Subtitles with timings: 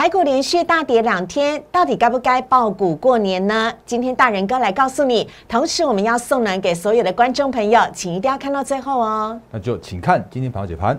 [0.00, 3.70] 台股连续大跌两天，到底该不该爆股过年呢？
[3.84, 5.28] 今天大仁哥来告诉你。
[5.46, 9.38] 同时，我们要送暖给所有的观众朋友，请一定要看到最后哦。
[9.50, 10.98] 那就请看今天盘后解盘。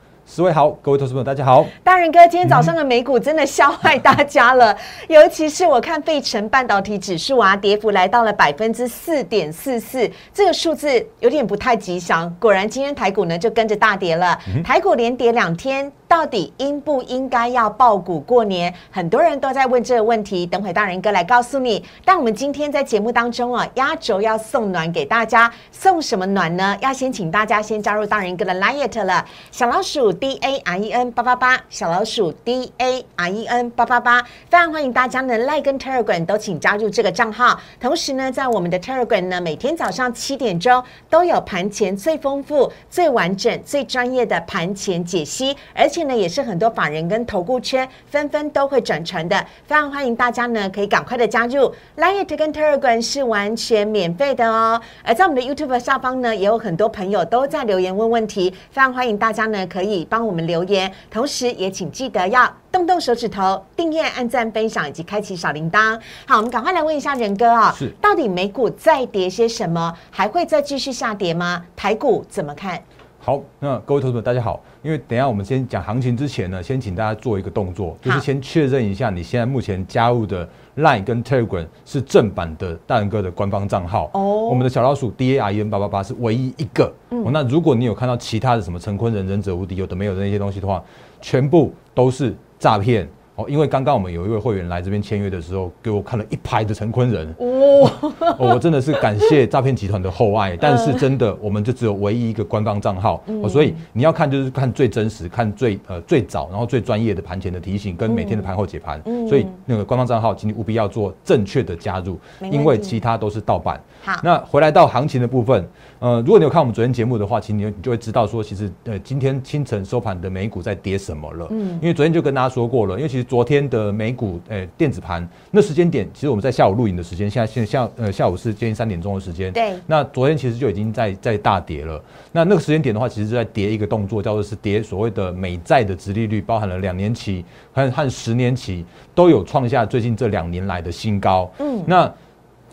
[0.33, 4.73] 施伟好，各位投资朋友大家好，大人哥，今天早上的美股真的笑坏大家了，
[5.09, 15.91] 尤其是我看费城半导体指数啊，跌幅来到了百分之四点四四，这个数字有点不太吉祥，果然今天台股呢就跟着大跌了，台股连跌两天。
[16.11, 18.73] 到底应不应该要爆股过年？
[18.91, 20.45] 很多人都在问这个问题。
[20.45, 21.81] 等会大人哥来告诉你。
[22.03, 26.77] 但我们今天在节目当中啊，压轴要送暖给大家，送什么暖呢？
[26.81, 29.25] 要先请大家先加入大人哥的 Liet 了。
[29.51, 37.59] 小老鼠 D A R E N 八八八，小老鼠 D A R E N 八八八，非常欢迎大家呢，Like 跟 Telegram 都请加入这个账号。
[37.79, 46.01] 同时呢，在我们的 Telegram 呢，每天早上七点钟都有盘前最丰富、最完整、最专业的盘前解析，而且。
[46.01, 51.71] 呢，也是很多法人跟投顾圈纷纷都会转传的，非常欢迎大家呢，可以赶快的加入。
[51.97, 54.81] Light 跟 Telegram 是完全免费的哦。
[55.03, 60.91] 而在我们的 YouTube 下方呢，也有很多朋友都在留言问问题，非常欢迎大家呢，可以帮我们留言。
[61.09, 65.97] 同时，也请记得要动动手指头，订阅、按赞、分享以及开启小铃铛。
[66.27, 69.95] 好，我们赶快来问一下仁哥啊，是到底美股再跌些什么？
[70.09, 71.65] 还会再继续下跌吗？
[71.77, 72.77] 台股怎么看？
[73.19, 74.61] 好，那各位投资者大家好。
[74.81, 84.09] 因为等下我们先讲行情之前呢，先请大家做一个动作，就是先确认一下你现在目前加入的 Line 跟 Telegram 是正版的大人哥的官方账号。
[84.13, 86.91] 哦，我们的小老鼠 D A R E N 八八八是唯一一个。
[87.09, 90.83] 哦，那如果你有看到其他的什么陈坤仁忍者无敌有的没有的那些东西的话，
[91.21, 93.07] 全部都是诈骗。
[93.41, 112.19] 哦，因为刚刚我们有一位会员来这边签约的时候，给我看了一排的陈坤人， 哦，我真的是感谢诈骗集团的厚爱，但是真的，我们就只有唯一一个官方账号，哦，所以你要看就是看最真实、看最呃最早，然后最专业的盘前的提醒跟每天的盘后解盘，所以那个官方账号，请你务必要做正确的加入，
[112.51, 113.81] 因为其他都是盗版。
[114.03, 115.67] 好，那回来到行情的部分，
[116.01, 138.83] 呃，如果你有看我们昨天节目的话，其实你你就会知道说，其实呃今天清晨收盘的美股在跌什么了，嗯，因为昨天就跟大家说过了，因为其实昨天的美股诶电子盘那时间点，其实我们在下午录影的时间，现在现下呃下午是接近三点钟的时间，对，那昨天其实就已经在在大跌了，那那个时间点的话，其实是在跌一个动作，叫做是跌所谓的美债的殖利率，包含了两年期和和十年期
[139.13, 142.11] 都有创下最近这两年来的新高，嗯，那。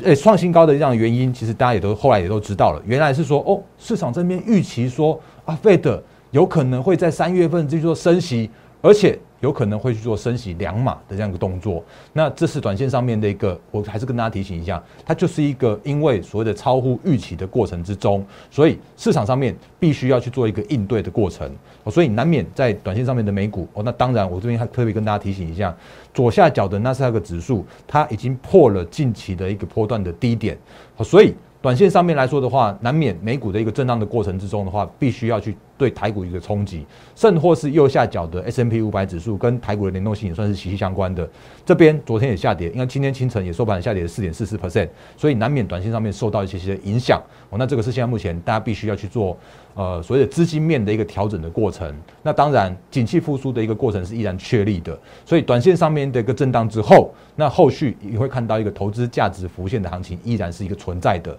[0.04, 2.82] 诶，创新高的这样的原因，其实大家也都后来也都知道了。
[2.86, 6.00] 原来是说，哦，市场这边预期说，啊，，Fed
[6.30, 8.50] 有可能会在三月份去做升息，
[8.80, 9.18] 而且。
[9.40, 21.50] 有可能会去做升息两码的这样一个动作，那这是短线上面的一个，我还是跟大家提醒一下，它就是一个因为所谓的超乎预期的过程之中，所以市场上面必须要去做一个应对的过程，
[21.86, 25.74] 所以难免在短线上面的美股哦，那当然我这边还特别跟大家提醒一下，
[26.12, 30.58] 左下角的纳斯达克指数它已经破了近期的一个波段的低点，
[31.02, 31.34] 所以。
[31.60, 36.84] 短线上面来说的话，难免美股的一个震荡的过程之中的话，必须要去对台股一个冲击，
[37.14, 41.26] 甚或是右下角的 S M P 五百指数跟台股的联动性也算是息息相关的。
[41.64, 47.22] 这边昨天也下跌，因为今天清晨也收盘下跌四点四四 percent，所以难免短线上面受到一些些影响。
[47.48, 49.34] 哦，那这个是现在目前大家必须要去做。
[49.74, 51.88] 呃，所谓的资金面的一个调整的过程，
[52.24, 61.38] 那当然，景气复苏的一个过程是依然确立的，所以短线上面的一个震荡之后，那后续也会看到一个投资价值浮现的行情依然是一个存在的。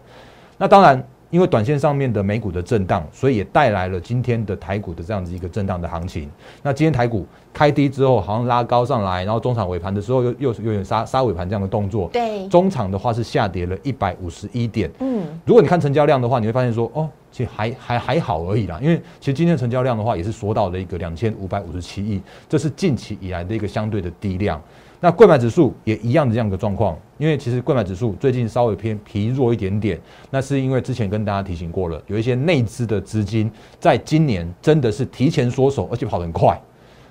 [0.58, 6.30] 那当然，因为短线上面的美股的震荡，所以也带来了今天的台股的这样子一个震荡的行情。
[6.64, 7.26] 那今天台股。
[7.52, 12.08] 开低之后，好像拉高上来，然后中场尾盘的时候又又有点杀杀尾盘这样的动作。
[12.14, 14.90] 对，中场的话是下跌了一百五十一点。
[15.00, 18.80] 嗯，如果你看成交量的话，你会发现说，哦，其实还还还好而已啦。
[18.82, 24.62] 因为其实今天成交量的话，也是缩到了一个两千五百五十七亿，这是近期以来的一个相对的低量。
[25.02, 30.00] 那贵买指数也一样的这样的状况，因为其实贵买指数最近稍微偏疲弱一点点，
[30.30, 33.50] 那是因为之前跟大家提醒过了，有一些内资的资金
[33.80, 36.60] 在今年真的是提前缩手，而且跑得很快。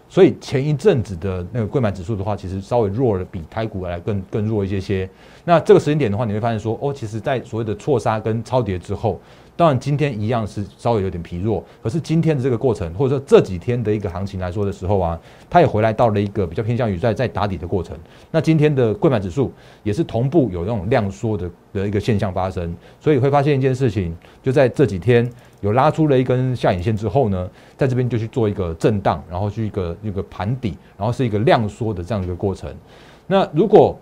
[0.08, 5.08] 所以前一阵子的那个贵买指数的话，其实稍微弱了，比台股来更更弱一些些。
[5.44, 9.20] 那这个时间点的话，你会发现说，哦，其实，在所谓的错杀跟超跌之后，
[9.56, 15.18] 当然今天一样是稍微有点疲弱，可是今天的这个过程，或者说这几天的一个行情来说的时候啊，
[15.50, 17.96] 它也回来到了一个比较偏向于在在打底的过程。
[18.30, 19.52] 那今天的贵买指数
[19.82, 25.28] 也是同步有那种量缩的的一个现象发生，所以会发现一件事情，就在这几天
[25.60, 32.72] 有拉出了一根下影线之后呢，在这边就去做一个震荡，然后去一个一个盘底，然后是一个量缩的这样一个过程。
[33.26, 33.98] 那如果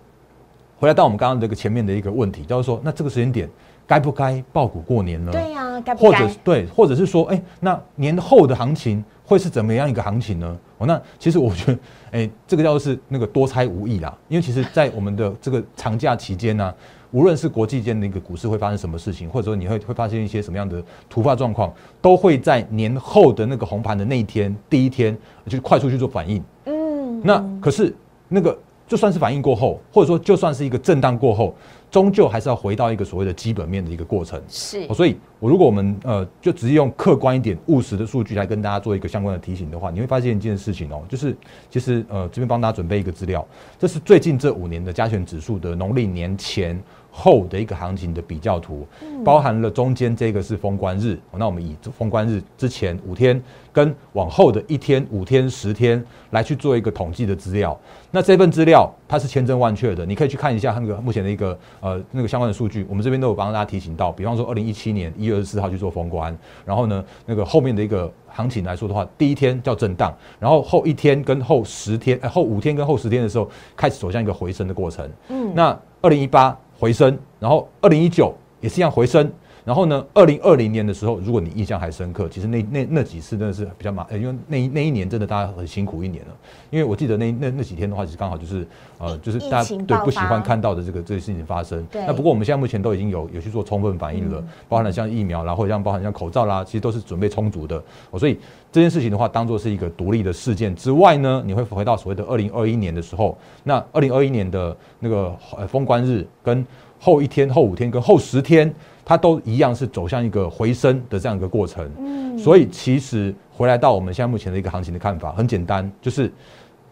[0.79, 3.49] 回来到我们刚刚这个前面的一个问题，就是说，那这个时间点
[3.87, 5.31] 该不该爆股过年呢？
[5.31, 6.11] 对呀，该不或？
[6.11, 10.57] 者是对，或者是说，哎、那年后的行情会是怎么样一个行情呢？
[10.77, 11.79] 哦，那其实我觉得，
[12.11, 14.15] 哎、这个叫做是那个多猜无益啦。
[14.27, 16.71] 因为其实，在我们的这个长假期间呢、
[17.11, 25.17] 无论是国际间的一个股市会发生什么事情，或者说你会会发现一些什么样的突发状况，都会在年后的那个红盘的那一天第一天
[25.47, 26.43] 就快速去做反应。
[26.65, 27.95] 嗯，那可是
[28.27, 28.57] 那个
[28.87, 31.55] 就算是反应过后，或者说就算是一个震荡过后，
[31.91, 34.41] 终究还是要回到一个所谓的基本面的一个过程。
[34.47, 41.35] 是哦，所以我如果我们呃就直接用客观一点、务实的数据来跟大家做一个相关的提醒的话，你会发现一件事情哦，就是
[41.69, 43.45] 其实呃这边帮大家准备一个资料，
[43.77, 46.81] 这是最近这五年的加权指数的农历年前
[47.17, 48.85] 后的一个行情的比较图，
[49.25, 53.41] 包含了中间这个是封关日，哦那我们以封关日之前五天
[53.73, 57.75] 跟往后的一天、五天、十天来去做一个统计的资料。
[58.11, 75.09] 那这份资料它是千真万确的，你可以去看一下那个目前的一个呃那个相关的数据，我们这边都有帮大家提醒到，比方说二零一七年一月二十四号去做封关，然后呢那个后面的一个行情来说的话，第一天叫震荡，然后后一天跟后十天、呃、后五天跟后十天的时候开始走向一个回升的过程。
[75.29, 79.31] 嗯那二零一八回升，然后二零一九也是一样回升。
[79.65, 86.31] 然后呢，二零二零年的时候，如果你印象还深刻，其实那那那几次真的是比较麻，呃因为那一那一年真的大家很辛苦一年了。
[86.69, 88.65] 因为我记得那那那几天的话，其实刚好就是
[88.97, 91.85] 呃，就是大家对不喜欢看到的这个这些事情发生。
[91.91, 97.75] 对那不过我们现在目前都已经有有去做充分反应了，包含了像疫苗啦，或者像包含像口罩啦，其实都是准备充足的。
[98.11, 98.39] 哦，所以
[98.77, 106.63] 这件事情的话，当做是一个独立的事件之外呢，你会回到所谓的二零二一年的时候，那二零二一年的那个呃封关日跟
[106.99, 108.71] 后一天、后五天跟后十天，
[109.03, 111.91] 它都一样是走向一个回升的这样一个过程。
[111.97, 116.31] 嗯所以其实回来到我们现在目前的一个行情的看法，很简单，就是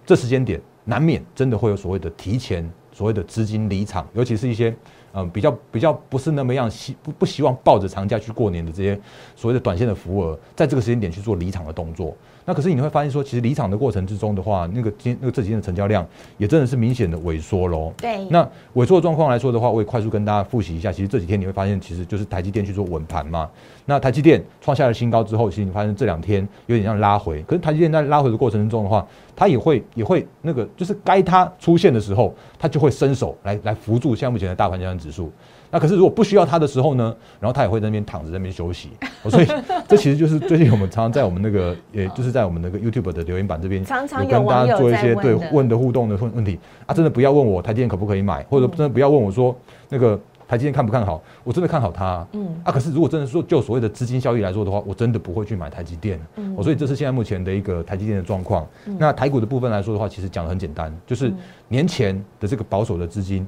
[0.08, 4.76] 这时间点难免真的会有所谓的提前所谓的资金离场，尤其是一些
[5.16, 9.00] 嗯比较比较不是那么样希不不希望抱着长假去过年的这些
[9.36, 12.16] 所谓的短线的浮额，在这个时间点去做离场的动作。
[12.48, 16.06] 那可是你会发现说，其实离场的过程之中的话，那个今那个这几天的成交量
[16.38, 17.92] 也真的是明显的萎缩喽。
[17.98, 20.92] 对，那萎缩的状况来说的话，我也快速跟大家复习一下。
[20.92, 23.50] 其实这几天你会发现，其实就是台积电去做稳盘嘛。
[23.86, 27.42] 那台积电创下了新高之后，其实你发现这两天有点像拉回。
[27.44, 29.06] 可是台积电在拉回的过程之中的话，
[29.36, 35.32] 它也会也会那个，就是该它出现的时候，它就会伸手来来扶住现在目前的大盘加权指数。
[35.76, 38.92] 那可是如果不需要他的时候呢，然后他也会在那边躺着在那边休息。
[39.24, 39.46] 哦所以
[39.90, 49.54] 这其实就是最近我们常常在我们那个，也就是在我们那个 YouTube 的留言板这边，常常有跟大家做一些对问的互动的问问题啊，真的不要问我台积电可不可以买，或者真的不要问我说
[49.90, 50.18] 那个
[50.48, 52.72] 台积电看不看好，我真的看好它、嗯啊。
[52.72, 56.20] 可是如果真的说就所谓的资金效益来说的话，我真的不会去买台积电。
[56.38, 58.66] 嗯哦，所以这是现在目前的一个台积电的状况。
[58.98, 61.38] 那台股的部分来说的话，其实讲的很简单，就是嗯
[61.68, 63.46] 年前的这个保守的资金。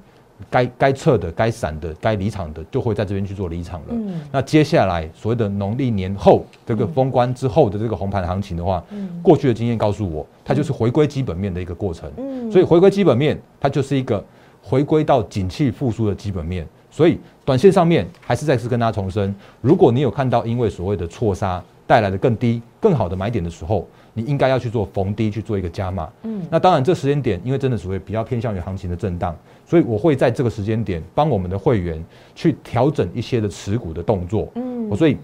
[0.49, 3.87] 该该撤的、该散的、该离场的，就会在这边去做离场了。
[3.89, 12.11] 嗯那接下来所谓的农历年后这个封关之后的这个红盘行情的话，嗯过去的经验告诉我，它就是回归基本面的一个过程。
[12.17, 14.23] 嗯所以回归基本面，它就是一个
[14.61, 16.67] 回归到景气复苏的基本面。
[16.89, 26.09] 所以短线上面还是再次跟大家重申，如果你有看到因为所谓的错杀带来的更低、更好的买点的时候，你应该要去做逢低去做一个加码。
[26.23, 34.49] 嗯那当然这时间点，因为真的属于比较偏向于行情的震荡，所以我会在这个时间点帮我们的会员去调整一些的持股的动作。
[34.55, 35.17] 嗯我所以，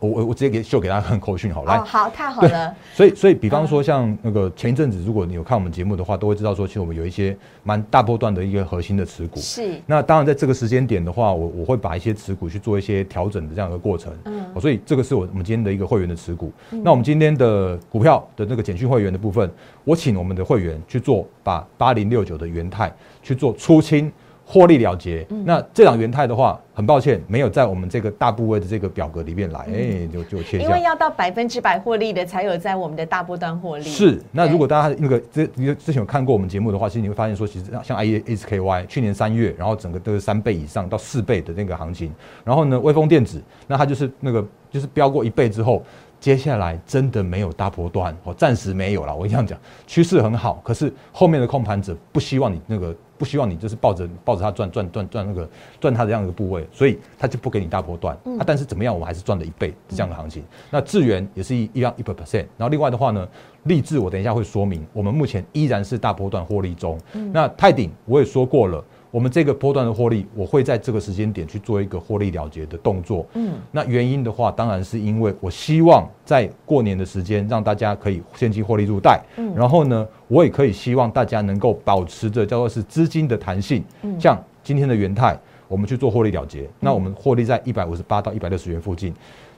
[0.00, 9.40] 我我我直接给秀给大家看口讯好，了哦，，好，太好了，所以，所以，比方说像那个前一阵子，如果你有看我们节目的话，都会知道说，其实我们有一些蛮大波段的一个核心的持股。
[9.40, 14.12] 是，那当然，在这个时间点的话，我我会把一些持股去做一些调整的这样一个过程。
[14.24, 16.52] 嗯哦所以这个是我我们今天的一个会员的持股。
[16.70, 19.48] 那我们今天的股票的那个简讯会员的部分，
[19.84, 24.10] 我请我们的会员去做把八零六九的元泰去做出清。
[24.50, 30.78] 获利了结，那这档元泰的话，很抱歉没有在我们这个大部位的这个表格里面来，哎、就就切因为。
[30.78, 33.82] 要到百分之百获利的，才有在我们的大波段获利。
[33.82, 42.10] 是，那如果大家那个之你之前有看过我们节目的话，其实你会发现说，其实像 I E S K Y 去年三月，然后整个都是三倍以上到四倍的那个行情，
[42.42, 45.82] 然后呢，微风电子，那它就是那个就是飙过一倍之后，
[46.20, 49.14] 接下来真的没有大波段，哦，暂时没有了。
[49.14, 55.48] 我这样讲，趋势很好，可是后面的控盘者不希望你那个不希望你就是抱着抱着它赚赚赚赚那个
[55.80, 58.44] 赚它的这样一个部位，所以它就不给你大波段啊。
[58.46, 60.44] 但是怎么样，我们还是赚了一倍这样的行情。
[60.70, 63.28] 那智源也是一一样一百 percent，然后另外的话呢，
[63.64, 66.98] 立志我等一下会说明，我们目前依然是大波段获利中。
[67.32, 68.82] 那泰鼎我也说过了。
[69.10, 73.24] 我们这个波段的获利，我会在这个时间点去做一个获利了结的动作。
[73.34, 79.22] 嗯，那原因的话，当然是因为我希望在过年的时间让大家可以现金获利入袋。
[79.36, 83.82] 嗯，然后呢，我也可以希望大家能够保持着叫做是资金的弹性。
[84.02, 85.38] 嗯，像今天的元泰，
[85.68, 89.14] 我们去做获利了结，那我们获利在一百五十八到一百六十元附近，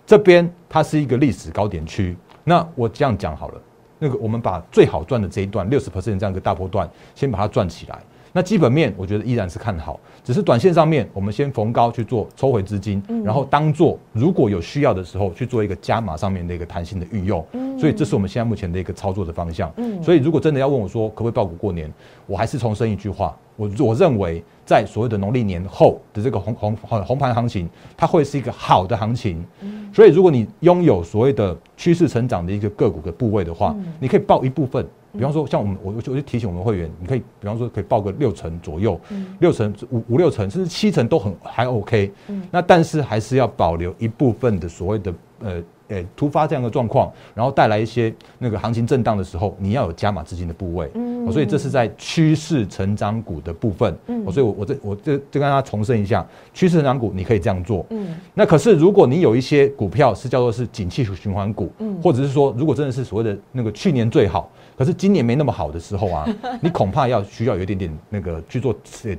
[0.06, 2.16] 这边它是一个历史高点区。
[2.44, 3.60] 那我这样讲好了，
[3.98, 7.98] 那个我们把最好赚的这一段六十 percent 这样一个大波段，先把它赚起来。
[8.32, 17.44] 那基本面我觉得依然是看好，只是短线上面我们先逢高去做抽回资金，然后当做如果有需要的时候去做一个加码上面的一个弹性的运用，
[17.78, 19.72] 所以这是我们现在目前的一个操作的方向。
[20.02, 21.92] 所以如果真的要问我说可不可以报股过年，
[22.26, 29.44] 我还是重申一句话，我我认为在所谓的农历年后的这个红红红盘行情，它会是一个好的行情。
[29.92, 34.86] 所以如果你拥有所谓的趋势成长的一个个股的部位的话，你可以报一部分。
[35.12, 39.00] 比方说，像我们，我我就提醒我们会员，你可以，比方说可以报个六成左右，
[39.40, 42.12] 六成五五六成，甚至七成都很还 OK。
[42.50, 45.62] 那但是还是要保留一部分的所谓的呃。
[45.90, 50.90] 诶，突发这样的状况，然后带来一些那个行情震荡的时候，你要有加码资金的部位。
[50.94, 53.96] 嗯，所以这是在趋势成长股的部分。
[54.06, 57.84] 嗯，所以我我这我这就跟大家重申一下，趋势成长股你可以这样做。
[57.90, 66.24] 嗯，那可是如果你有一些股票是叫做是景气循环股，嗯，或者是说如果真的是所谓的那个去年最好，可是今年没那么好的时候啊，
[66.60, 68.72] 你恐怕要需要有一点点那个去做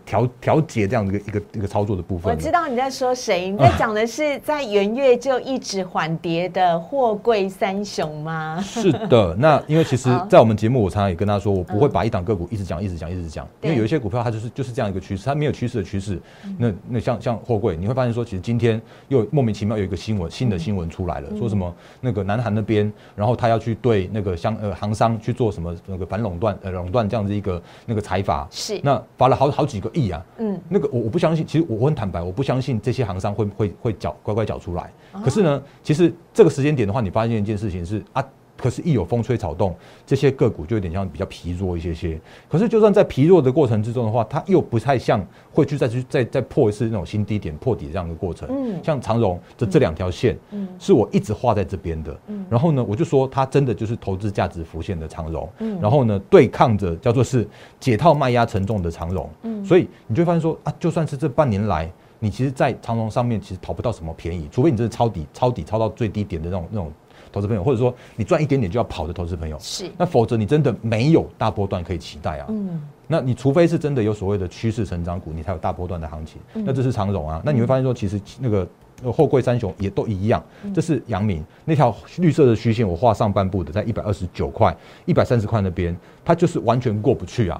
[0.05, 2.33] 调调节这样的一个一个一个操作的部分。
[2.33, 6.60] 我知道你在说谁，你在讲的是在元月就一直缓跌的。
[6.61, 8.61] 的货柜三雄吗？
[8.61, 16.21] 是的， 那因为其实，在我们节目，我常常也跟他说，我不会把一档个股一直讲、一直讲、一直讲，因为有一些股票它就是就是这样一个趋势，它没有趋势的趋势。
[16.57, 30.23] 那那像像货柜，你会发现说，其实今天又莫名其妙有一个新闻，新的新闻出来了，说什么那个南韩那边，然后他要去对那个相呃行商去做什么那个反垄断呃垄断这样子一个那个财阀，是那罚了好好几个亿啊。
[30.37, 34.91] 嗯，那个我我不相信，其实我我很坦白，我不相信这些行商会会会缴乖乖缴出来。
[35.23, 38.23] 可是呢，其实这个时间点的话，你发现一件事情是啊，
[38.57, 42.19] 可是，一有风吹草动，这些个股就有点像比较疲弱一些些。
[42.47, 48.47] 可是，就算在疲弱的过程之中的话，它又不太像会去再去再再破一次那种新低点破底这样的过程。
[48.51, 52.15] 嗯，像长荣的这两条线，嗯，是我一直画在这边的。
[52.27, 55.49] 嗯，然后呢，我就说它真的就是投资价值浮现的长荣。
[55.57, 57.47] 嗯，然后呢，对抗着叫做是
[57.79, 59.27] 解套卖压沉重的长荣。
[59.41, 61.91] 嗯，所以你就发现说啊，就算是这半年来。
[62.23, 66.91] 你其实，在长龙上面其实讨不到什么便宜，除非你真的抄底、抄底、抄到最低点的那种、那种
[67.31, 69.89] 投资朋友，或者说你赚一点点就要跑的投资朋友，是。
[69.97, 72.45] 那否则你真的没有大波段可以期待啊。
[72.49, 72.79] 嗯。
[73.07, 76.39] 那你除非是真的有所谓的趋势成长股，你才有大波段的行情。
[76.53, 77.41] 嗯那这是长荣啊。
[77.43, 78.67] 那你会发现说，其实那个
[79.11, 80.43] 后贵三雄也都一样。
[80.75, 84.73] 这是阳明那条绿色的虚线，我画上半部的，在一百二十九块、
[85.05, 87.59] 一百三十块那边，它就是完全过不去啊。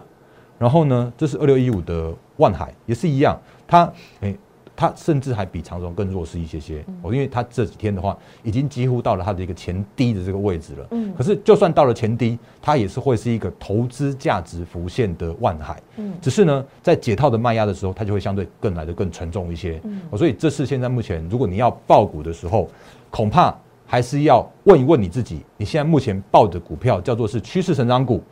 [0.60, 3.36] 然后呢，这是二六一五的万海，也是一样，
[3.68, 4.38] 它诶。
[4.82, 10.88] 它甚至还比长荣更弱势一些些，哦，因为它这几天的话，已经几乎到了它的一个前低的这个位置了。
[10.90, 15.80] 嗯，可是就算到了前低，它也是会是一个投资价值浮现的万海。
[15.98, 19.80] 嗯，只是呢，在解套的卖压的时候，它就会相对更来的更沉重一些。
[19.84, 22.68] 嗯，所以这是现在目前，如果你要爆股的时候，
[23.12, 28.24] 恐怕还是要问一问你自己，你现在目前报的股票叫做是趋势成长股，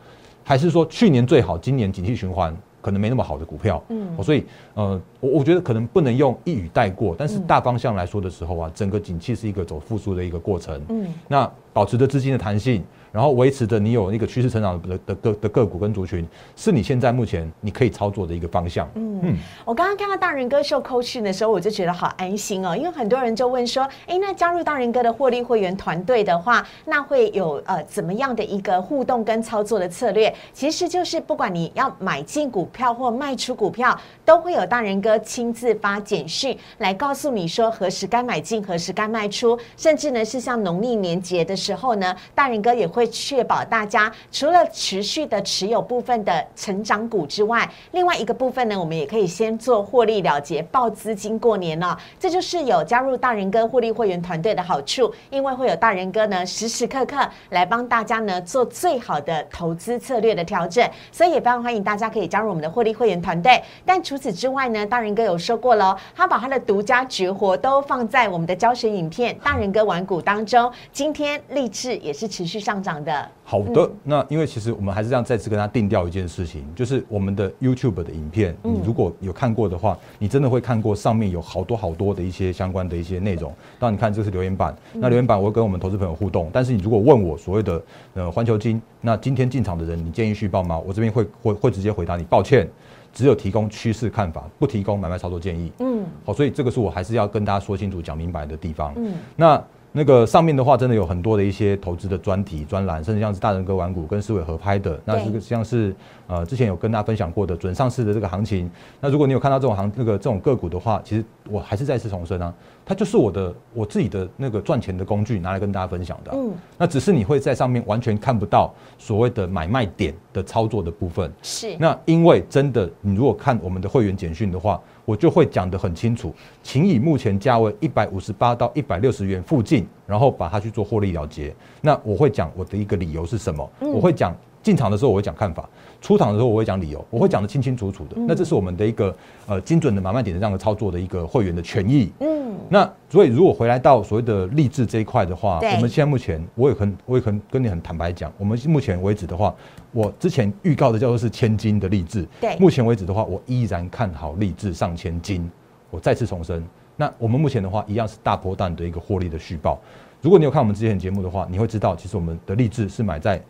[0.42, 2.52] 还是说去年最好，今年景气循环？
[2.80, 4.44] 可能没那么好的股票，嗯，所以
[4.74, 12.82] 呃，我我觉得可能不能用一语带过，但是大方向来说的时候啊，整个景气是一个走复苏的一个过程，嗯，那保持着资金的弹性。
[13.12, 18.88] 然后维持着你有那个趋势成长的的个的个股跟族群，是你现在目前你可以操作的一个方向。
[18.94, 30.32] 嗯，嗯我刚刚看到大人哥秀 coach 的时候，我就觉得好安心哦，因为很多人就问说，哎，那加入大人哥的获利会员团队的话，那会有呃怎么样的一个互动跟操作的策略？
[30.52, 42.99] 其实就是不管你要买进股票或卖出股票，都会有大人哥亲自发简讯来告诉你说何时该买进，何时该卖出，甚至呢是像农历年节的时候呢，大人哥也会。
[43.00, 51.98] 会确保大家除了持续的持有部分的成长股之外，另外一个部分呢，我们也可以先做获利了结，报资金过年了。
[52.18, 57.16] 这就是有加入大人哥获利会员团队的好处，因为会有大人哥呢时时刻刻
[57.48, 63.62] 来帮大家呢做最好的投资策略的调整，所以也非常欢迎大家可以加入我们的获利会员团队。
[63.86, 70.70] 但除此之外呢，大人哥有说过喽，他把他的独家绝活都放在我们的教学影片《大人哥玩股》当中。
[70.92, 73.28] 今天励志也是持续上涨的。
[73.44, 83.52] 好的，那因为其实我们还是这样再次跟他定调一件事情，就是我们的 YouTube 的影片，你如果有看过的话，你真的会看过上面有好多好多的一些相关的一些内容。
[83.78, 87.82] 那你看这是留言板，那留言板我会跟我们投资朋友互动，但是你如果问我所谓的
[88.14, 90.78] 呃环球金，那今天进场的人，你建议续报吗？
[90.78, 92.68] 我这边会会会直接回答你，抱歉，
[93.12, 95.72] 只有提供趋势看法，不提供买卖操作建议。
[95.80, 98.94] 嗯，好，所以这个是我还是要跟大家说清楚、讲明白的地方。
[98.96, 99.62] 嗯，那。
[99.92, 105.92] 那个上面的话，真的有很多的一些投资的专题、专栏，甚至像是大人哥玩股跟思维合拍的，那这个像是
[106.28, 108.70] 呃之前有跟大家分享过的准上市的这个行情。
[109.00, 112.54] 那如果你有看到这种行那个这种个股的话，其实我还是再次重申啊，
[112.86, 116.30] 它就是我的我自己的那个赚钱的工具，拿来跟大家分享的。
[116.34, 121.32] 嗯，那只是你会在上面完全看不到所谓的买卖点的操作的部分。
[121.42, 121.76] 是。
[121.80, 124.80] 那因为真的，你如果看我们的会员简讯的话。
[125.10, 131.52] 我就会讲得很清楚，请以目前价位一百五十八到一百六十元附近，然后把它去做获利了结。
[131.80, 133.68] 那我会讲我的一个理由是什么？
[133.80, 135.68] 我会讲进场的时候我会讲看法，
[136.00, 138.14] 出场的时候我会讲理由，我会讲得清清楚楚的。
[138.18, 139.12] 那这是我们的一个
[139.48, 142.12] 呃精准的买卖点的这样的操作的一个会员的权益。
[142.20, 149.54] 嗯，那所以如果回来到所谓的励志这一块的话，我们现在目前我也很我也很跟你很坦白讲，我们目前为止的话。
[149.92, 155.50] 我之前预告的叫做是千金的励志，对，目前为止的话，我依然看好励志上千金。
[155.90, 156.64] 我再次重申，
[156.96, 159.80] 那我们目前的话，一样是大波段的一个获利的续报。
[160.22, 163.42] 如果你有看我们之前节目的话，你会知道，其实我们的励志是买在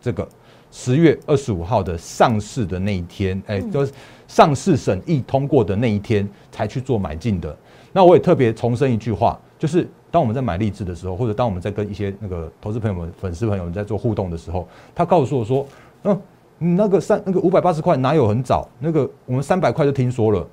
[0.00, 0.26] 这个
[0.70, 3.92] 十月二十五号的上市的那一天，哎，就是
[4.26, 7.54] 上市审议通过的那一天才去做买进的。
[7.94, 9.88] 那我也特别重申一句话，就是。
[10.10, 15.66] 当我们在买励志的时候，或者当我们在跟一些那个投资朋友们、粉丝朋友们在做互动的时候，他告诉我说
[16.04, 16.22] ：“嗯，
[16.56, 18.68] 你那个三那个五百八十块哪有很早？
[18.78, 20.46] 那个我们三百块就听说了。”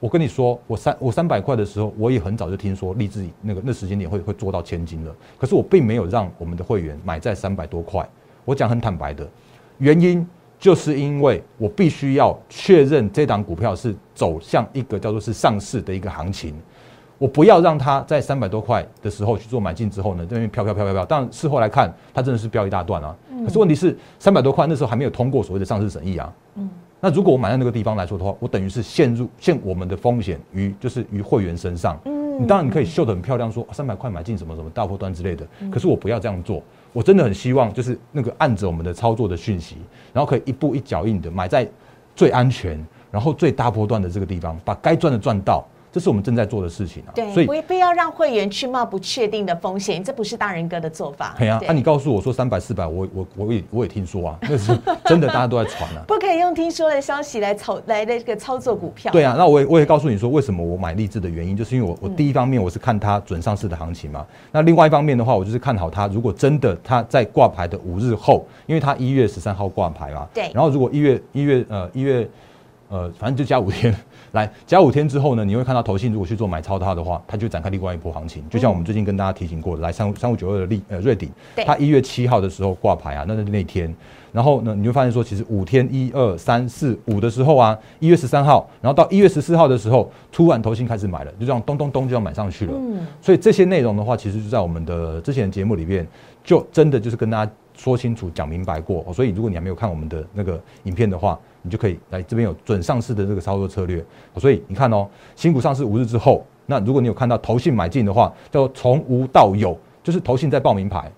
[0.00, 5.14] 我跟你说，我三我三百块的时候，我也很早就听说励志那个那时间点会会做到千金了。
[5.38, 8.08] 可是我并没有让我们的会员买在三百多块。
[8.46, 9.28] 我讲很坦白的
[9.76, 10.26] 原因，
[10.58, 16.54] 就是因为我必须要确认这档股票是走向一个叫做是上市的一个行情。
[17.18, 21.04] 我不要让它在三百多块的时候去做买进之后呢，这边飘飘飘飘飘。
[21.04, 23.14] 但事后来看，它真的是飙一大段啊。
[23.44, 26.32] 可是问题是，三百多块那时候还没有通过所谓的上市审议啊。
[26.56, 26.68] 嗯。
[27.00, 31.98] 那如果我买在那个地方来说的话，我等于是陷入陷我们的风险于就是于会员身上。
[32.04, 32.42] 嗯。
[32.42, 35.46] 你当然你可以秀得很漂亮，说三百块买进什么什么大波段之类的。
[35.70, 36.62] 可是我不要这样做。
[36.92, 39.76] 我真的很希望就是那个按着我们的操作的讯息，
[40.12, 41.68] 然后可以一步一脚印的买在
[42.16, 45.64] 最安全，然后最大波段的这个地方，把该赚的赚到。
[45.94, 51.36] 这是我们正在做的事情啊，对，所以不不要让会员去冒不确定的风险，这不是大人哥的做法。
[51.38, 56.02] 对啊，那你告诉我说三百四百，我我我也我也听说啊， 那是真的，大家都在传啊。
[56.08, 59.12] 不可以用听说的消息来操来的这个操作股票。
[59.12, 72.28] 对啊，那我也我也告诉你说，为什么我买励志的原因，就是因为我我第一方面我是看它准上市的行情嘛，那另外一方面的话，我就是看好它，如果真的它在挂牌的五日后，因为它一月十三号挂牌嘛，对，然后如果一月一月呃一月
[72.94, 73.92] 呃反正就加五天。
[74.30, 78.42] 来加五天之后呢，你会看到投信如果去做买超它的话，它就展开另外一波行情。
[78.48, 81.28] 就像我们最近跟大家提醒过的，来三三五九二的利呃瑞鼎，
[81.64, 83.92] 它一月七号的时候挂牌啊，那是那天。
[84.32, 92.72] 然后呢，你会发现说，其实五天一二三四五的时候啊，一月十三号，然后到一月十四号的时候，突然投信开始买了，就这样咚咚咚就要买上去了。
[92.74, 93.06] 嗯。
[93.20, 96.04] 所以这些内容的话，其实就在我们的之前的节目里面，
[96.42, 99.06] 就真的就是跟大家说清楚、讲明白过。
[99.12, 104.04] 所以如果你还没有看我们的那个影片的话，你就可以来这边有准上市的这个操作策略，
[104.36, 111.10] 所以你看哦，新股上市五日之后，那如果你有看到投信买进的话，叫从无到有，就是投信在报名牌，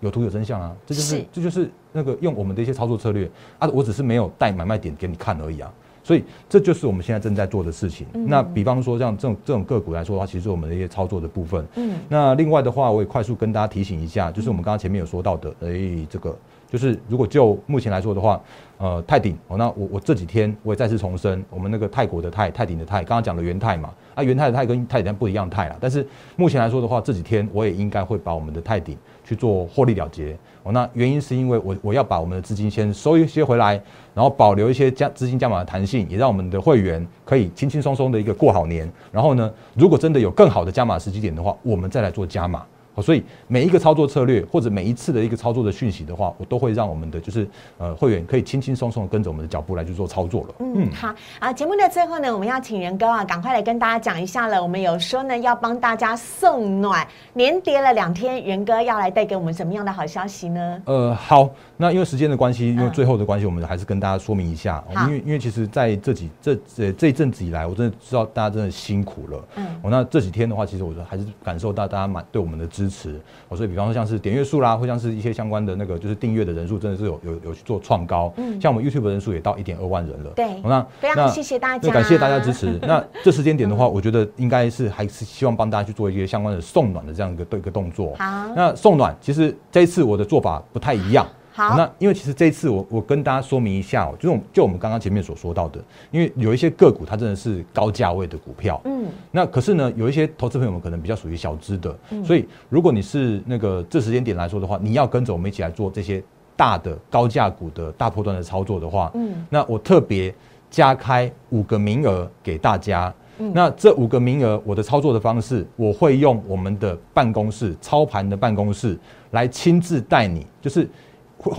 [0.00, 3.30] 有图有真相啊，这就是这就是那个用我们的一些操作策略。
[3.60, 5.72] 啊，我只是没有带买卖点给你看而已啊，
[6.02, 8.08] 所以这就是我们现在正在做的事情。
[8.26, 16.36] 那比方说像这种这种个股来说的话，其实我们的一些操作的部分，嗯，那另外的话，我也快速跟大家提醒一下，就是我们刚刚前面有说到的，哎，这个。
[16.68, 18.40] 就是如果就目前来说的话，
[18.78, 30.72] 呃，泰鼎哦，那我我这几天我也再次重申，我们那个泰国的泰泰鼎的泰，刚刚讲的元泰嘛，啊，元泰的泰跟泰鼎不一样泰啦，但是目前来说的话，这几天我也应该会把我们的泰鼎去做获利了结哦。
[30.72, 33.80] 那原因是因为我我要把我们的资金先收一些回来，
[34.12, 38.90] 然后保留一些加资金加码的弹性，也让我们的会员可以轻轻松松的一个过好年。
[39.12, 42.66] 然后呢，如果真的有更好的加码时机点的话，我们再来做加码。
[43.02, 47.46] 所以每一个操作策略或者每一次的一个操作的讯息的话，我都会让我们的就是
[47.78, 50.54] 呃会员可以轻轻松松的跟着我们的脚步来去做操作了。
[50.60, 51.52] 嗯，好啊。
[51.52, 54.62] 节目的最后呢，我们要请仁哥啊，赶快来跟大家讲一下了。
[54.62, 60.82] 我们有说呢，要帮大家送暖，连跌了两天，仁哥要来带给我们什么样的好消息呢？
[60.86, 64.82] 呃，好，那因为时间的关系，因为最后的关系，我们还是跟大家说明一下。
[65.06, 69.44] 因为因为其实在这几这这这一阵子以来，我真的知道大家真的辛苦了。
[69.56, 72.85] 嗯，我那这几天的话，其实我还是感受到大家蛮对我们的支。
[72.88, 73.20] 支持。
[73.48, 78.32] 哦，所以比方说像是点阅数啦，或像是一些相关的那个就是订阅的人数，真的是有有有去做创高。
[78.36, 80.30] 嗯，像我们 YouTube 人数也到一点二万人了。
[80.36, 82.78] 对，那非常谢谢大家，感谢大家支持。
[82.82, 88.14] 那这时间点的话，我觉得应该是还是希望帮大家去做一些相关的送暖的这样一个一个动作。
[88.16, 91.26] 好，那送暖其实这一次我的做法不太一样。
[91.56, 106.22] 好，那因为其实这一次我我跟大家说明一下哦，就是就我们刚刚前面所说到的，因为有一些个股它真的是高价位的股票，嗯，那可是呢，有一些投资朋友们可能比较属于小资的，所以如果你是那个这时间点来说的话，你要跟着我们一起来做这些
[106.56, 110.34] 大的高价股的大波段的操作的话，嗯，那我特别
[110.68, 118.98] 加开五个名额给大家，那这五个名额我的操作的方式，我会用我们的办公室操盘的办公室
[119.30, 120.86] 来亲自带你，就是。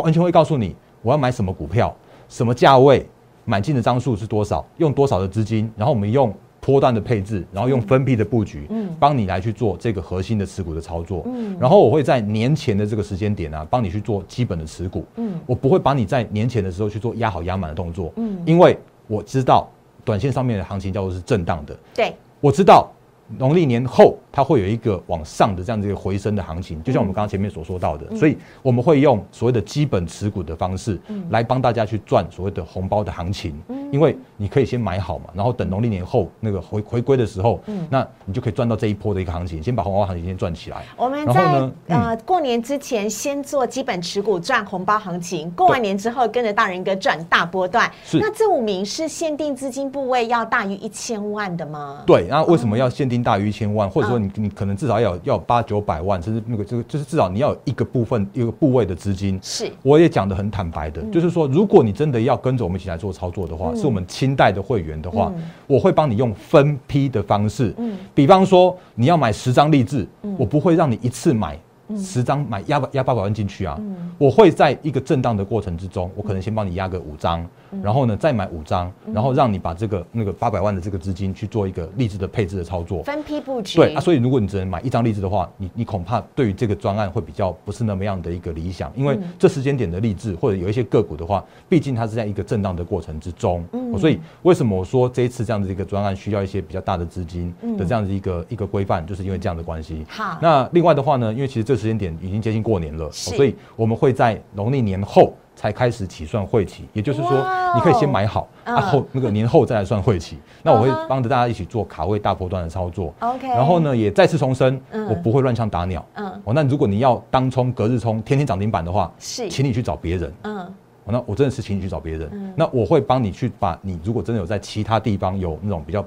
[0.03, 1.95] 完全会告诉你我要买什么股票，
[2.29, 3.05] 什么价位，
[3.45, 19.67] 买进的张数是多少，用多少的资金，然后我们用波段的配置，然后用分批的布局，嗯，帮你来去做这个核心的持股的操作，嗯，然后我会在年前的这个时间点啊，帮你去做基本的持股，嗯，我不会把你在年前的时候去做压好压满的动作，嗯，因为我知道
[20.03, 22.91] 短线上面的行情叫做是震荡的，对，我知道。
[23.37, 33.59] 农历年后，它会有一个往上的这样子一个回升的行情，就像我们刚刚前面所说到的，所以我们会用所谓的基本持股的方式，来帮大家去赚所谓的红包的行情。
[33.91, 40.83] 因为你可以先买好嘛，然后等农历年后那个回回归的时候，那你就可以赚到这一波的一个行情，先把红包行情先赚起来。
[40.95, 47.91] 我们在呃过年之前先做基本持股赚红包行情，过完年之后跟着大人哥赚大波段。
[48.05, 52.03] 是那这五名是限定资金部位要大于一千万的吗？
[52.05, 53.17] 对，那为什么要限定？
[53.23, 59.39] 大于一千万，或者说你你可能至少要要八九百万，甚至那个这个就是至少你要有一个部分一个部位的资金。
[59.41, 65.31] 是，我也讲的很坦白的，就是说如果你真的要跟着我们一起来做操作的话，是我们清代的会员的话，
[65.65, 67.73] 我会帮你用分批的方式。
[67.77, 71.57] 嗯，比方说你要买十张励志，我不会让你一次买。
[71.95, 73.79] 十张买压压八百万进去啊！
[74.17, 77.47] 我会在一个震荡的过程之中，我可能先帮你压个五张，
[77.83, 83.77] 然后呢再买五张，然后让你把这个那个八百万的这个资金去做一个励志的配置的操作，分批布局。
[83.77, 93.97] 对啊，所以如果你只能买一张励志的话，你你恐怕对于这个专案会比较不是那么样的一个理想，因为这时间点的励志或者有一些个股的话，毕竟它是在一个震荡的过程之中，嗯。
[93.97, 100.05] 所以为什么我说这一次这样的一个专案需要一些比较大的资金的这样的一个一个规范，就是因为这样的关系。
[100.07, 107.31] 好，那另外的话呢，因为其实这时间点已经接近过年了，所以我们会在农历年后才开始起算会期，也就是说，
[107.73, 110.37] 你可以先买好，然后那个年后再来算会期。
[110.61, 113.11] 那我会帮着大家一起做卡位大波段的操作。
[113.21, 116.05] OK，然后呢，也再次重申，我不会乱枪打鸟。
[116.13, 120.31] 嗯，哦，那如果你要当冲、隔日冲、天天涨停板的话，是，请你去找别人。
[120.43, 120.73] 嗯，
[121.05, 122.53] 那我真的是请你去找别人。
[122.55, 126.05] 那我会帮你去把你如果真的有在其他地方有那种比较，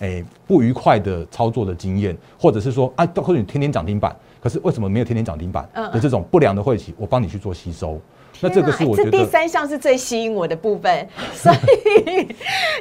[0.00, 4.14] 诶不愉快的操作的经验，或者是说啊，或者你天天涨停板。
[4.40, 8.00] 可是为什么没有天天涨停板的这种不良的晦气，我帮你去做吸收。
[8.38, 12.28] 那这个是我觉得第三项是最吸引我的部分， 所以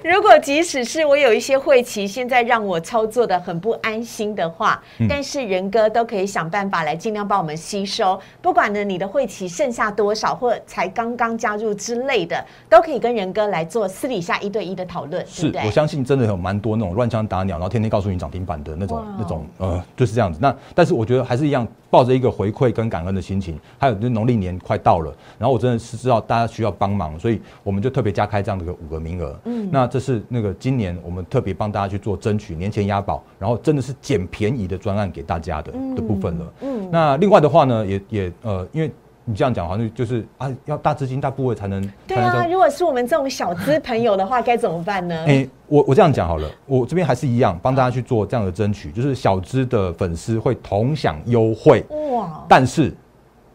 [0.04, 8.20] 如果即使是我有一些晦气现在让我操作的很不安心的话，但是仁哥都可以想办法来尽量帮我们吸收。
[8.42, 15.26] 不管呢你的晦气剩下多少，或才刚刚加入之类的，都可以跟仁哥来做私底下一对一的讨论。
[15.26, 20.40] 是我相信真的有蛮多那种乱枪打鸟，然后天天告诉你涨停板的那种那种呃就是这样子。
[20.42, 25.14] 那但是我觉得还是一样，抱着一个回馈跟感恩的心情，还有就农历年快到了。
[25.38, 29.40] 然后我真的是知道大家需要帮忙，所以我们就特别加开这样的个五个名额。
[29.46, 36.54] 嗯，那这是那个今年我们特别帮大家去做争取年前押宝，然后真的是捡便宜的专案给大家的的部分了。
[36.62, 38.92] 嗯，那另外的话呢，也也呃，因为
[39.26, 41.82] 你这样讲好像就是啊，要大资金大部位才能。
[42.08, 45.16] 对啊，如果是我们这种小资朋友的话，该怎么办呢？
[45.28, 51.84] 哎，我我这样讲好了，我这边还是一样帮大家去做这样的争取，就是小资的粉丝会同享优惠。
[51.90, 52.46] 哇！
[52.48, 52.96] 但是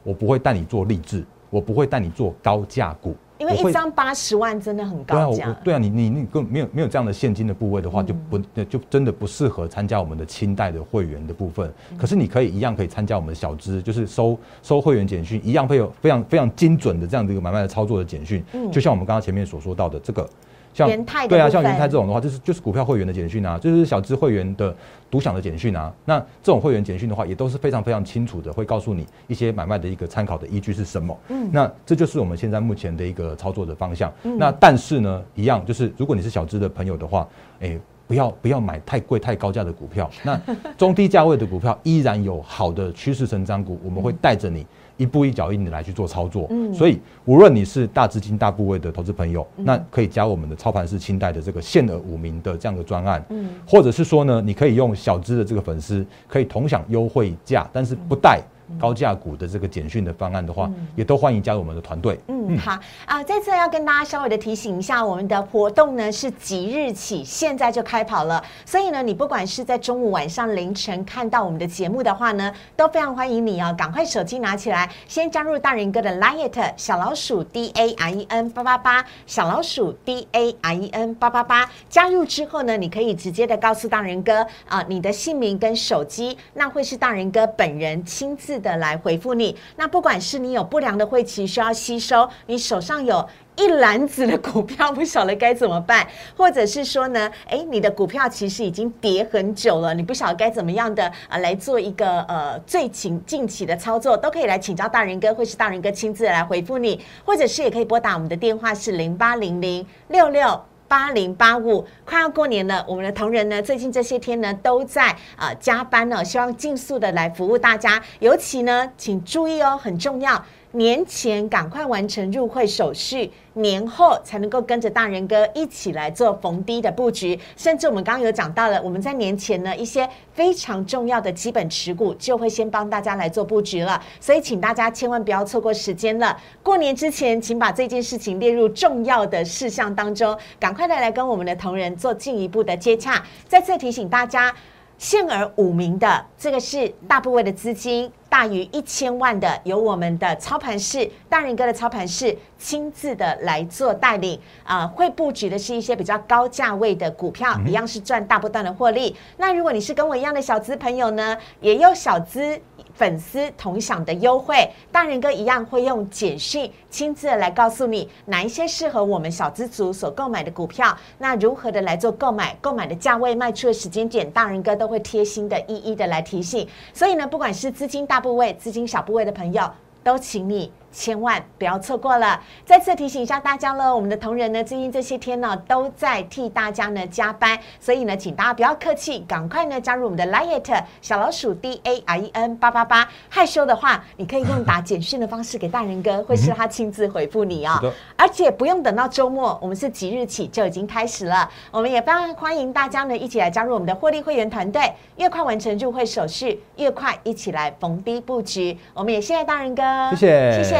[0.03, 1.25] 我不会带你做励志。
[1.53, 5.51] 我不会带你做高价股，因为一张八十万真的很高价。
[5.65, 11.73] 对啊，你你你根本没有没有这样的现金的部位的话，就不就真的不适合参加我们的清代的会员的部分。
[11.99, 18.45] 可是你可以一样可以参加我们的小资，就是收收会员简讯，一样会有非常非常精准的这样的一个买卖的操作的简讯。
[18.71, 20.29] 就像我们刚刚前面所说到的这个。
[20.73, 20.89] 像
[21.29, 24.75] 对啊，像元泰这种的话，就是就是股票会员的简讯啊，就是小资会员的
[25.11, 25.93] 独享的简讯啊。
[26.05, 31.19] 那这种会员简讯的话，也都是非常非常清楚的，会告诉你一些买卖的一个参考的依据是什么。
[31.29, 34.13] 嗯，那这就是我们现在目前的一个操作的方向。
[34.23, 37.27] 那但是呢，一样就是如果你是小资的朋友的话，
[37.61, 40.09] 哎，不要不要买太贵太高价的股票。
[40.23, 40.41] 那
[40.79, 44.65] 中低价位的股票依然有好的趋势成长股，我们会带着你。
[45.01, 46.47] 一步一脚印的来去做操作。
[46.51, 53.25] 嗯，所以无论你是大资金大部位的投资朋友，那可以加我们的操盘式清代的这个限额五名的这样的专案。
[53.31, 58.43] 嗯，或者是说呢，你可以用小资的这个粉丝可以同享优惠价，但是不带。
[58.79, 62.19] 高价股的这个简讯的方案的话，也都欢迎加入我们的团队。
[62.29, 68.43] 嗯，好啊，再次要跟大家稍微的提醒一下，我们的活动呢是即日起，现在就开跑了。
[68.67, 81.69] 所以呢，你不管是在中午、晚上、凌晨看到我们的节目的话呢，都非常欢迎你哦，赶快手机拿起来，先加入大人哥的 Light 小老鼠 d a i e n 八八八，小老鼠 d a i e n 八八八。
[81.89, 88.60] 加入之后呢，你可以直接的告诉大人哥啊，你的姓名跟手机，那会是大人哥本人亲自。
[88.61, 110.70] 的来回复你，那不管是你有不良的晦气需要吸收，你手上有一篮子的股票，不晓得该怎么办，或者是说呢，哎，你的股票其实已经跌很久了，你不晓得该怎么样的啊来做一个呃最近近期的操作，都可以来请教大人哥，或是大人哥亲自来回复你，或者是也可以拨打我们的电话是零八零零六六。
[110.91, 118.03] 八零八五，快要过年了，我们的同仁呢，最近这些天呢都在啊加班呢，希望尽速的来服务大家。
[118.19, 120.45] 尤其呢，请注意哦，很重要。
[120.73, 127.37] 年前赶快完成入会手续，年后才能够跟着大人哥一起来做逢低的布局。
[127.57, 134.01] 甚至我们刚刚有讲到了，我们在年前呢一些非常重要的基本持股就会先帮大家来做布局了。
[134.21, 136.37] 所以请大家千万不要错过时间了。
[136.63, 143.21] 过年之前，请把这件事情列入重要的事项当中，赶快的来跟我们的同仁做进一步的接洽。
[143.49, 144.55] 再次提醒大家。
[145.01, 159.15] 限额五名的，这个是大部位的资金大于一千万的，由我们的操盘室大人哥的操盘室亲自的来做带领啊，会布局的是一些比较高价位的股票，一样是赚大波段的获利。
[159.37, 162.59] 那如果你是跟我一样的小资朋友呢，也有小资。
[162.95, 176.67] 粉丝同享的优惠，大人哥一样会用简讯亲自来告诉你哪一些适合我们小资族所购买的股票，那如何的来做购买，购买的价位、卖出的时间点，大人哥都会贴心的一一的来提醒。
[176.93, 179.71] 所以呢，不管是资金大部位、资金小部位的朋友，
[180.03, 180.73] 都请你。
[180.93, 182.41] 千万不要错过了！
[182.65, 193.09] 再次提醒一下大家了，我们的同仁呢，最近这些天呢，都在替大家呢加班，所以呢，请大家不要客气，赶快呢加入我们的 Light 小老鼠 D A R E N 八八八。
[193.29, 197.81] 害羞的话，你可以用打简讯的方式给大人哥，会是他亲自回复你啊。
[198.17, 201.49] 而且不用等到周末，我们是即日起就已经开始了。
[201.71, 208.77] 我们也非常欢迎大家呢一起来加入我们的获利会员团队，越快完成入会手续，越快一起来逢低布局。
[208.93, 210.80] 我们也谢谢大人哥，谢谢，谢谢。